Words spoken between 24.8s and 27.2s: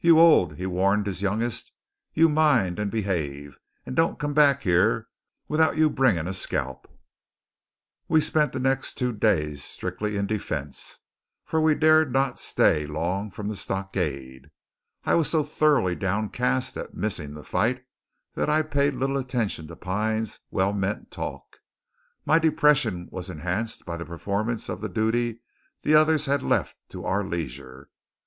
the duty the others had left to